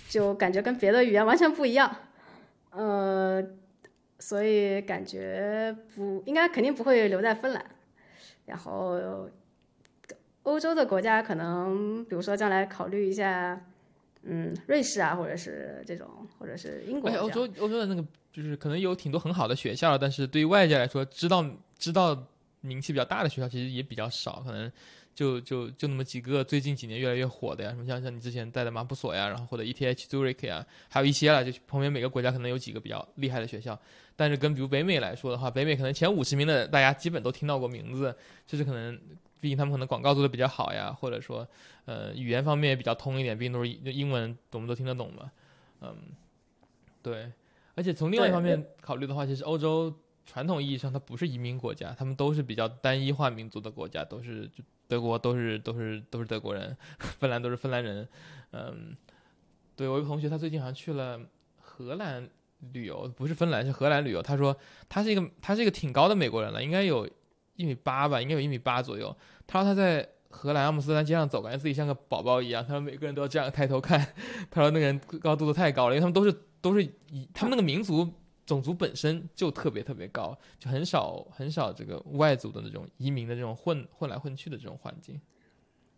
[0.08, 1.94] 就感觉跟别的语言完全不一样，
[2.70, 3.44] 呃，
[4.18, 7.62] 所以感觉不应该肯定不会留在芬兰，
[8.46, 9.28] 然后
[10.48, 13.60] 欧洲的国家可能，比如说将来考虑一下，
[14.22, 16.08] 嗯，瑞士啊，或者是这种，
[16.38, 17.10] 或者是英国。
[17.10, 21.44] 欧洲欧洲的那个就是可能有挺多很好的学校，但是对于外界来说，知道
[21.78, 22.26] 知道
[22.62, 24.70] 名气比较大的学校其实也比较少，可能。
[25.14, 33.76] 就就就那么几个，最近几年越来越火的呀，什么像像你之前带的马普索呀，然后或者 ETH Zurich 呀，还有一些了，就旁边每个国家可能有几个比较厉害的学校，
[34.14, 38.14] 但是跟比如北美来说的话，北美可能前五十名的大家基本都听到过名字，
[38.46, 38.96] 就是可能，
[39.40, 41.46] 毕竟他们可能广告做的比较好呀，或者说，
[41.84, 45.30] 呃，语言方面也比较通一点，毕竟都是英文，我们都听得懂嘛，
[45.80, 45.96] 嗯，
[47.02, 47.32] 对，
[47.74, 49.94] 而且从另外一方面考虑的话，其实欧洲
[50.26, 54.62] 传统意义上它不是移民国家，他们都是比较单一化民族的国家，都是就。
[54.90, 56.74] 德国都是都是都是德国人，
[57.20, 58.08] 芬兰都是芬兰人，
[58.52, 58.96] 嗯，
[59.76, 61.20] 对我一个同学，他最近好像去了
[61.60, 62.26] 荷兰
[62.72, 64.22] 旅游，不是芬兰是荷兰旅游。
[64.22, 64.56] 他说
[64.88, 67.06] 他是一个他是一个挺高的美国人了，应该有
[67.58, 69.14] 一米八吧，应该有一米八左右。
[69.46, 72.64] 他说他在荷兰阿姆斯特丹街上走，感觉自己像个宝宝一样。
[72.64, 74.00] 他说每个人都要这样抬头看。
[74.50, 78.08] 他说那个人高度都太高了，因为他们都是都是以他们那个民族
[78.46, 85.20] 种族本身就特别特别高，就很少很少这个外族的那种移民的这种混混来混去的这种环境。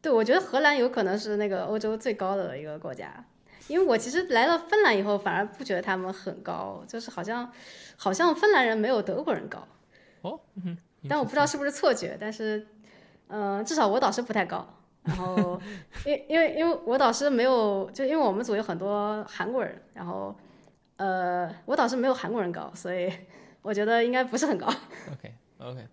[0.02, 3.22] 对，我觉得荷兰有可能是那个欧洲最高的一个国家，
[3.68, 7.52] 因为我其实来了芬兰以后，反而不觉得他们很高，就是好像
[7.96, 9.68] 好像芬兰人没有德国人高。
[10.22, 10.76] 哦，嗯，
[11.08, 12.66] 但我不知道是不是错觉，但是，
[13.28, 14.66] 嗯，至少我导师不太高。
[15.02, 15.58] 然后，
[16.04, 20.36] 因因为因为我导师没有，就因为我们组有很多韩国人，然后，
[20.96, 23.10] 呃，我导师没有韩国人高，所以
[23.62, 24.66] 我觉得应该不是很高。
[25.10, 25.88] OK OK，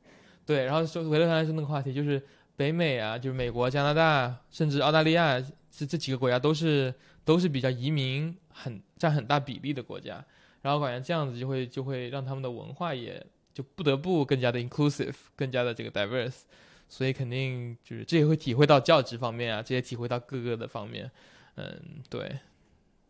[0.45, 2.21] 对，然后说回到刚才说那个话题，就是
[2.57, 5.39] 北美啊，就是美国、加拿大，甚至澳大利亚，
[5.71, 6.93] 这这几个国家都是
[7.23, 10.21] 都是比较移民很占很大比例的国家，
[10.61, 13.25] 然后感觉这样子就会就会让他们的文化也。
[13.57, 16.41] 就不得不更加的 inclusive，更加的这个 diverse，
[16.87, 21.09] 所以肯定就是这也会体会到教职方面啊，这也体会到各个的方面，
[21.55, 21.65] 嗯，
[22.07, 22.37] 对，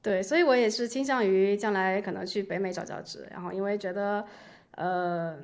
[0.02, 4.26] 对，所以我也是倾向于将来可能去北美找教职，然后因为觉得，
[4.72, 5.38] 呃，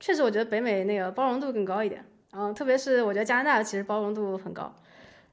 [0.00, 4.74] 确实我觉得北美那个包容度更高一点，然后特别是我觉得加拿大其实包容度很高，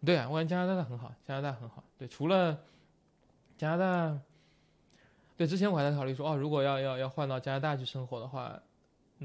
[0.06, 2.56] 对啊，我感觉加拿大的很好，加拿大很好，对，除了
[3.58, 4.20] 加拿大，
[5.36, 8.62] 对，之前我还在考虑说，哦，如果要要要换到加拿大去生活的话。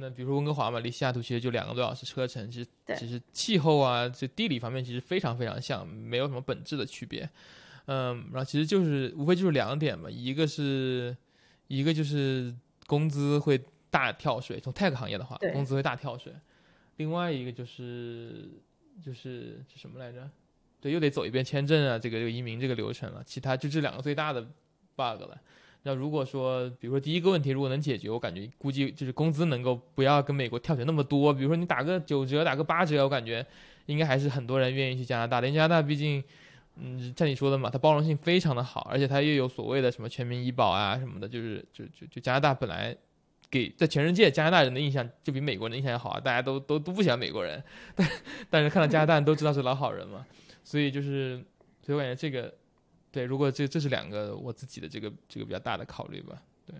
[0.00, 7.28] 那比如说温哥华嘛，离西雅图其实就两个多小时车程，其实其实气候啊，这地理方面其实非常非常像，没有什么本质的区别。
[7.86, 11.16] 嗯，然后其实就是无非就是两点嘛，一个是
[11.66, 12.54] 一个就是
[12.86, 16.32] 工资会大跳水，从 tech 行业的话，工资会大跳水。
[16.96, 18.50] 另外一个就是
[19.02, 20.28] 就是是什么来着？
[20.80, 23.22] 对，又得走一遍签证啊，这个这个移民这个流程了。
[23.24, 24.42] 其他就这两个最大的
[24.94, 25.40] bug 了。
[25.84, 31.32] 那如果说，比如说第一个问题如果能解决，我感觉估计就是工资能够不要跟美国跳水那么多。
[31.32, 33.46] 比如说你打个九折，打个八折，我感觉
[33.86, 35.38] 应该还是很多人愿意去加拿大。
[35.38, 36.22] 因为加拿大毕竟，
[36.76, 42.94] 嗯，像你说的嘛，它包容性非常的好，而且它又有所谓的什么全民医保啊什么的，就是就就就加拿大本来
[43.48, 47.62] 给在全世界加拿大人的印象就比美国人的印象要好啊，大家都都都不喜欢美国人，
[47.94, 48.08] 但
[48.50, 50.26] 但是看到加拿大人都知道是老好人嘛，
[50.64, 51.42] 所以就是
[51.80, 52.52] 所以我感觉这个。
[53.10, 56.42] 对，如果这这是两个我自己的这个这个比较大的考虑吧。
[56.66, 56.76] 对，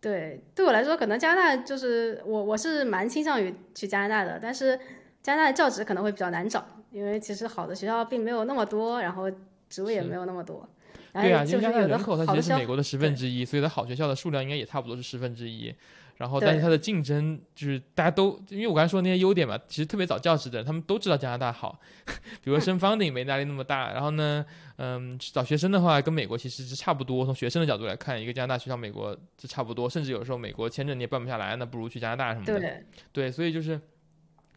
[0.00, 4.78] 对，对我来说，可能加拿大就是我我是蛮倾向于去加拿大的，但是
[5.22, 9.30] 加拿大的教职可能会比较难找，因为其实好的学校并没有那么多，然后
[9.68, 10.68] 职位也没有那么多。
[11.12, 15.74] 对啊，因为加拿大人口它其实是美国的十分之一，所以它好学校的数量应该也差不多是十分之一。
[16.20, 21.80] 然后，但是它的竞争就是大家都，因为我刚才说那些优点嘛，其实特别早教职的人，他们都知道加拿大好，
[22.44, 23.90] 比如升 funding 没压力那么大。
[23.94, 24.44] 然后呢，
[24.76, 27.24] 嗯，找学生的话跟美国其实是差不多。
[27.24, 29.88] 从学生的角度来看，一个加拿大学校，美国就差不多。
[29.88, 32.60] 甚至有时候美国签证你也办不下来，那不如去加拿大什么的。
[32.60, 33.80] 对，对，所以就是，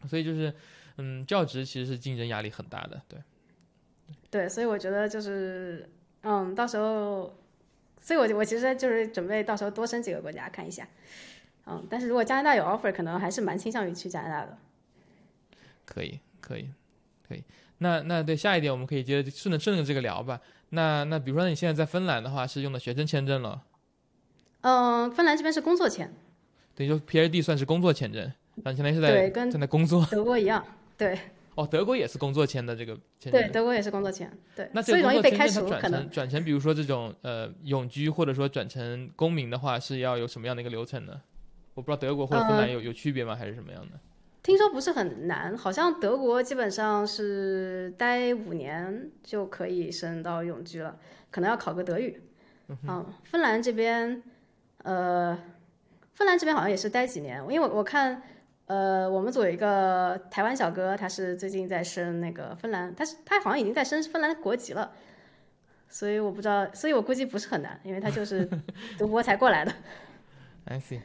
[0.06, 0.52] 所以就是，
[0.98, 3.00] 嗯，教职其实是竞争压力很大的。
[3.08, 3.18] 对，
[4.30, 5.88] 对，所以我觉得就是，
[6.24, 7.34] 嗯，到时候，
[8.02, 10.86] 所以我我其实就是准备到时候多升几个国家看一下。
[11.66, 14.58] 嗯，但是如果加拿大有 offer，可能还是蛮倾向于去加拿大的。
[15.84, 16.68] 可以，可以，
[17.26, 17.42] 可以。
[17.78, 20.40] 那那对下一点，我们可以接着顺着顺着这个聊吧。
[20.70, 23.62] 那那比如说你现在在芬兰的话，是用的学生签证了？
[24.62, 26.12] 嗯，芬兰这边是工作签。
[26.74, 30.06] 等于说 PhD 算是工作签证，那相当于是在对跟正在工作。
[30.10, 30.64] 德国一样，
[30.96, 31.18] 对。
[31.54, 33.40] 哦，德国也是工作签的这个签证。
[33.40, 34.30] 对，德国也是工作签。
[34.56, 34.68] 对。
[34.72, 41.20] 那这个容易被开除，可能转成比如说这种呃永居，或者说转成公民的话，是要有什么样的一个流程呢？
[41.74, 43.98] 我不知道德国或者芬兰有有区别吗，还是什么样的？
[44.42, 50.98] 听说不是很难，好像德国基本上是待五年就可以升到永居了，
[51.30, 52.22] 可能要考个德语。
[52.68, 54.22] 嗯，芬兰这边，
[54.82, 55.38] 呃，
[56.12, 58.22] 芬兰这边好像也是待几年，因为我我看，
[58.66, 64.92] 呃，我们组有一个台湾小哥，他是最近在升那个芬兰，他是他好像已经在升芬兰国籍了，
[65.88, 68.46] 所以我不知道，所以我估计不是很难，因为他就是
[68.98, 69.72] 读博才过来的。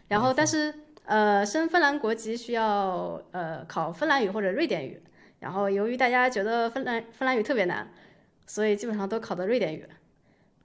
[0.08, 0.74] 然后，但是，
[1.06, 5.02] 呃，升芬兰国籍需要呃考芬兰语或者瑞典语。
[5.40, 7.90] 然后，由于大家觉得芬兰芬兰语特别难，
[8.46, 9.86] 所以基本上都考的瑞典语。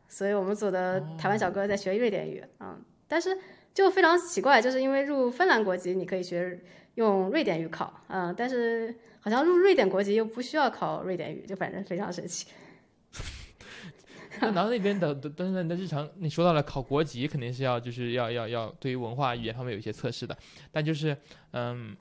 [0.08, 3.36] 所以我们组的台湾小哥在学瑞典语，嗯，但是
[3.72, 6.60] 就非常奇怪，就是因为入芬兰国籍你可以学
[6.94, 12.46] 用瑞典语考，嗯，但是好像入瑞典国籍又不需要考瑞典语，就反正非常神奇。
[14.52, 20.36] 然后那边的，但是你的日常，你说到了考国籍，肯定是要就是要要要对于文化语言方面有一些测试的。
[20.70, 21.16] 但就是
[21.52, 21.96] 嗯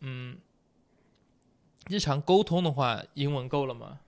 [0.00, 0.36] 嗯，
[1.88, 4.00] 日常沟通的话，英文够了吗？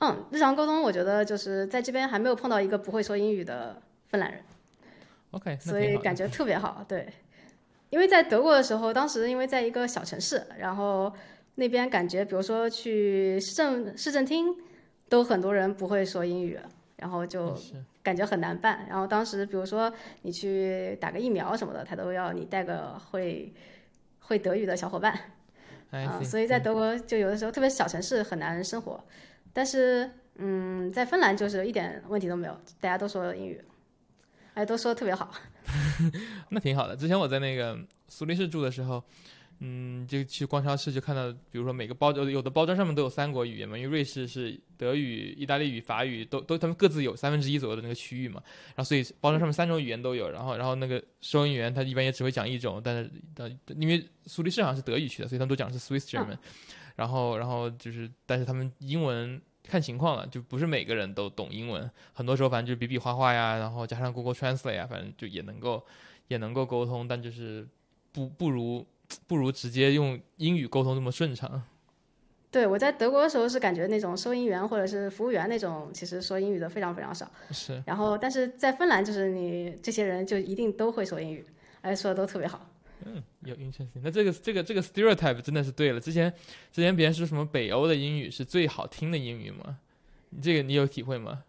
[0.00, 4.42] 嗯，日常沟通，我觉得就是在这边还没有碰到一个不会说英语的芬兰人。
[5.32, 6.84] OK，所以感觉特别好。
[6.88, 7.12] 对，
[7.90, 11.12] 因为在德国的时候，当时因为在一个小城市，然后
[11.56, 14.54] 那边感觉，比如说去市政市政厅，
[15.08, 16.58] 都很多人不会说英语，
[16.98, 17.56] 然后就
[18.02, 18.86] 感觉很难办。
[18.88, 23.52] 然后当时比如说你去打个疫苗什么的，他都要你带个会
[24.20, 25.18] 会德语的小伙伴。
[25.90, 29.02] 啊，所以在德国就有的时候，特别小城市很难生活。
[29.54, 33.64] 但是，嗯，在芬兰就是一点问题都没有，大家都说英语，
[34.52, 35.32] 哎，都说的特别好。
[36.50, 36.94] 那挺好的。
[36.94, 39.02] 之前我在那个苏黎世住的时候，
[39.60, 50.30] 嗯，就去逛超市就看到，比如说每个包有的包装上面都有三国语言嘛，因为瑞士是德语、意大利语、法语都都他们各自有三分之一左右的那个区域嘛，然后所以包装上面三种语言都有。
[50.30, 56.38] 然后然后那个收银员他一般也只会讲一种，但是但因为苏黎世好像是德语区的，所以他们都讲的是 Swiss German。
[56.94, 61.88] 然后，然后就是，但是他们英文看情况了，就不是每个人都懂英文。
[62.12, 65.86] 很多时候，反正就是比比划划呀，然后加上 Google Translate 啊，反正就也能够，
[66.26, 67.68] 也能够沟通，但就是
[68.10, 68.84] 不不如
[69.26, 71.62] 不如直接用英语沟通那么顺畅。
[72.50, 77.30] 对，我在德国的时候是感觉那种收银员或者是服务员那种，其实说英语的非常非常少。
[77.50, 77.82] 是。
[77.84, 81.44] 然后，但是在芬兰，就是你这些人就一定都会说英语，
[81.82, 82.66] 而且说的都特别好。
[83.04, 83.86] 嗯，有 interesting。
[84.02, 86.00] 那这个这个这个 stereotype 真的是对了。
[86.00, 86.32] 之前
[86.72, 89.78] 之前别人说什么北欧的英语是最好听的英语吗？
[90.30, 91.44] 你这个你有体会吗？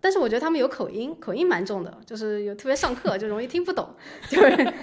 [0.00, 3.88] 但是我觉得他们有口音，口音蛮重的，就是有特别上课 就容易听不懂，
[4.28, 4.74] 就是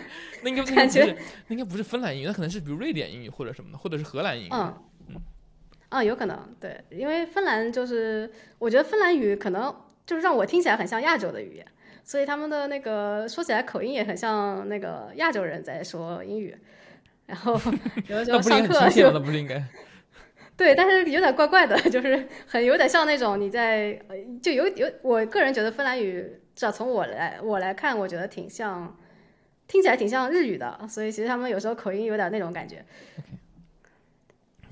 [0.43, 1.05] 那应该感觉
[1.47, 4.49] 那应该不是芬兰英语，那可能是比如瑞典英语或者什么的，或者是荷兰英语。
[4.51, 4.73] 嗯
[5.09, 5.15] 嗯，
[5.89, 11.65] 啊，有可能对，因为芬兰就是我觉得芬兰语可能就是让我听起来很像亚洲的语言。
[12.03, 16.57] 所以他们的那个说起来口音也很像那个亚洲人在说英语，
[17.27, 17.53] 然后
[18.09, 19.63] 有的时候上课就不是应该，
[20.61, 23.99] 对，但是有点怪怪的， 就是很有点像那种你在
[24.43, 26.21] 就有有我个人觉得芬兰语，
[26.53, 28.95] 至少从我来我来看，我觉得挺像，
[29.67, 32.85] 听起来挺像日语的，所以其实他们有时候口音有点那种感觉。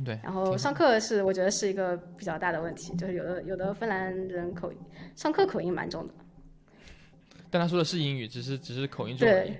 [0.06, 4.78] 对，然后上课是我觉得是一个比较大的问题，就是有的有的芬兰人口音
[5.16, 6.14] 上课口音蛮重的。
[7.50, 9.54] 但他说的是英语，只是只是口音重而已。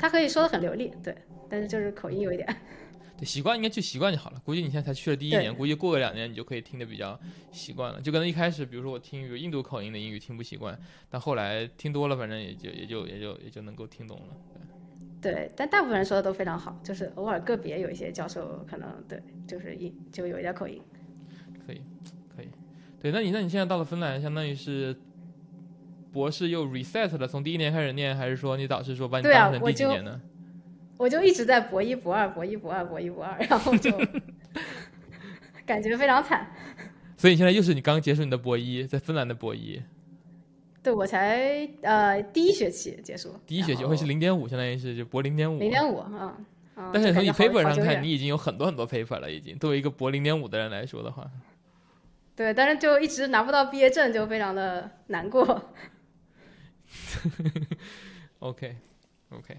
[0.00, 1.14] 他可以说的很流利，对，
[1.48, 2.48] 但是就是口音有一点。
[3.20, 4.40] 对，习惯应该就习惯就好了。
[4.44, 7.18] 估计你现在才去了第一年，估计过个两年你就可以听得比较
[7.52, 8.00] 习惯了。
[8.00, 10.76] 就跟一开始，比如说我听有印度口音的英语听不习惯，
[11.10, 14.36] 但后来听多了，反正也就也就也就也就能够听懂了。
[15.20, 20.80] 对，但大部分人说的都非常好，就是偶尔个别有一些教授可能对，就是一就有一点口音。
[21.66, 21.82] 可以，
[22.34, 22.48] 可以。
[23.00, 24.96] 对，那你那你现在到了芬兰，相当于是。
[26.12, 30.20] 博士又 reset 了，从第一年开始念，还是说你导师说把你当成第几年呢？
[31.00, 33.90] 我就一直在博一、博二、博一、博二、博一、博二，然后就
[35.64, 36.46] 感觉非常惨。
[37.16, 39.80] 所以你现在又是你刚结束你的博一，在芬兰的博一。
[40.82, 43.34] 对，我才呃第一学期结束。
[43.46, 45.58] 第一学期会是零点五，相当于是就博零点五。
[45.58, 46.44] 零点五，嗯。
[46.92, 51.30] 但是从你 paper 上看，你已经有很多很多 paper 了，已经作为一个博零点五的人来说的话。
[52.36, 55.70] 对，但是就一直拿不到毕业证，就非常的难过。
[58.40, 59.56] OK，OK，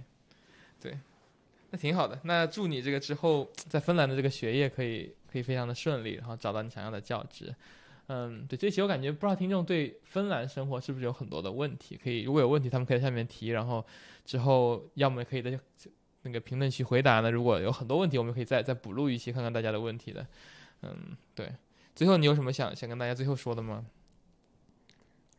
[0.79, 0.97] 对，
[1.71, 2.19] 那挺好的。
[2.23, 7.53] 那祝你这个之后在芬兰的这个学业可以可以非常的顺利，然后找到你想要的教职。
[8.07, 13.85] 嗯，对，这期我感觉不知道听众对芬兰生活是不是有很多的问题，可以如果有问题，他们可以在下面提，然后
[14.25, 15.57] 之后要么可以在
[16.23, 17.31] 那个评论区回答呢。
[17.31, 20.27] 如果有很多问题，我们可以再再补录一期，看看大家的问题的。
[20.81, 21.51] 嗯，对。
[21.95, 23.85] 最后你有什么想想跟大家最后说的吗？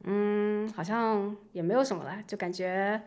[0.05, 3.01] 嗯，好像也没有什么了，就感觉，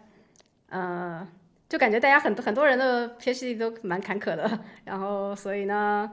[0.69, 1.27] 呃，
[1.67, 6.11] 就感觉大家很多很多人的 PhD 都蛮坎坷的，然后所以呢，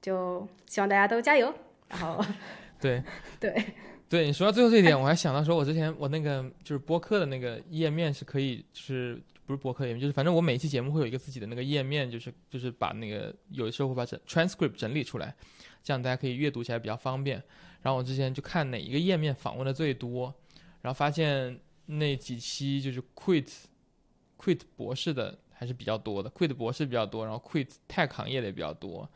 [0.00, 1.52] 就希望大家都加油。
[1.88, 2.24] 然后，
[2.80, 3.02] 对
[3.38, 3.64] 对
[4.08, 15.34] 对，你说到最后这一点，我还想到说，我之前我那个就是播客的那个页面是可以，就是不是播客页面，就是反正我每一期节目会有一个自己的那个页面，就是就是把那个有的时候会把整 transcript 整理出来，
[15.82, 17.42] 这样大家可以阅读起来比较方便。
[17.82, 20.34] 然后我之前就看哪一个页面访问的最多，
[20.80, 23.02] 然后发现那几期就是
[24.42, 29.08] quit 博士的还是比较多的，quit 博士比较多，然后 quit tech 行业的也比较多，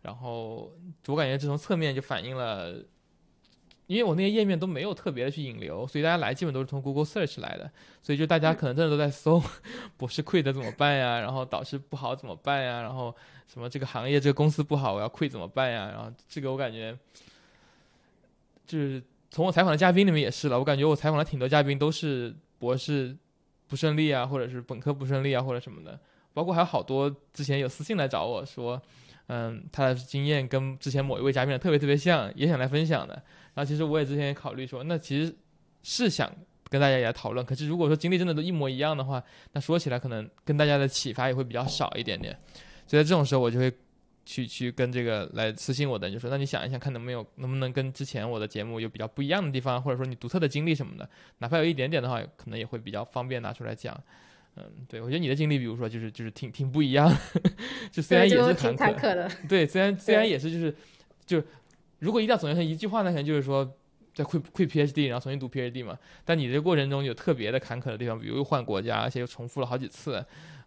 [0.00, 0.72] 然后
[1.06, 2.74] 我感觉这从侧面就反映了，
[3.86, 7.70] 因为我那些页面都没有特别的去引流，所以大家来基本都是从 Google Search 来的，
[8.02, 9.40] 所以就大家可能真的都在搜
[9.96, 13.14] 博士 quit 怎么办呀，然后导师不好怎么办呀，然后
[13.46, 16.96] 什么这个行业这个公司不好我要 quit 怎么办呀，然后这个我感觉。
[18.64, 23.14] 就是从我采访的嘉宾里面也是了，我感觉我采访了挺多嘉宾都是博士
[23.72, 25.98] 不顺利啊，或者是本科不顺利啊，或者什么的，
[26.34, 28.78] 包括还有好多之前有私信来找我说，
[29.28, 33.14] 嗯，他的经验跟之前某一位嘉宾的特别特别像，也想来分享的。
[33.54, 35.34] 然后其实我也之前也考虑说，那其实
[35.82, 36.30] 是想
[36.68, 37.46] 跟大家也来讨论。
[37.46, 42.38] 可是如果说经历真的都一模一样的话，那说起来可能跟大家的启发也会比较少一点点。
[42.86, 43.72] 所以在这种时候，我就会
[44.24, 51.08] 去去跟这个来私信我的，就说那你想一想，看能不能有能不能跟之前我的节目有比较不一样的地方，或者说你独特的经历什么的，
[51.38, 53.98] 哪怕有一点点的话，可能也会比较方便拿出来讲。
[54.56, 57.10] 嗯，对，我觉得你的经历，比如说就是就是挺挺不一样，
[57.90, 60.76] 就虽然也是坎坷的，对，虽然 虽然也是就是
[61.24, 61.42] 就
[62.00, 63.76] 如果一定要总结成一句话，那可能就是说
[64.14, 65.98] 在会会 PhD，然后重新读 PhD 嘛。
[66.24, 70.22] 但你这个过程中有特别的坎坷的地方，比如又换国家，而且又重复了好几次，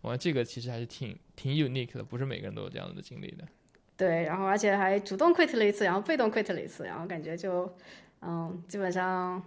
[0.05, 3.45] 我这个其实还是挺挺 unique 的，不是每个人都有这样子的经历的。
[3.97, 7.75] 对，然后而且还主动 quit 了一次，然后被动 quit 了一次，然后感觉就
[8.21, 9.43] 嗯，基本上。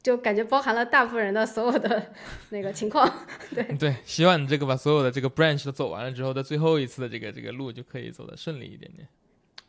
[0.00, 2.14] 就感觉包含了大部分人的所有的
[2.50, 3.12] 那个情况，
[3.52, 9.06] 对对，希望你这个把所有的这个 branch 都走完了之后的最后一次的这个这个路就可以走得顺利一点点。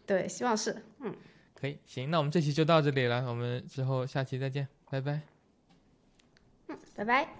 [0.05, 1.13] 对，希望是，嗯，
[1.59, 5.19] 可以，行，那我们这期就到这里了，我们之后下期再见，拜拜。
[6.67, 7.39] 嗯，拜拜。